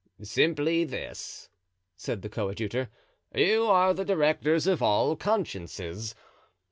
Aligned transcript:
"Simply 0.23 0.83
this," 0.83 1.51
said 1.95 2.23
the 2.23 2.29
coadjutor. 2.29 2.89
"You 3.35 3.67
are 3.67 3.93
the 3.93 4.03
directors 4.03 4.65
of 4.65 4.81
all 4.81 5.15
consciences. 5.15 6.15